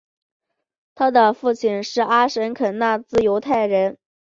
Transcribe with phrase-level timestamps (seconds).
[0.95, 3.99] 他的父亲是阿什肯纳兹犹太人。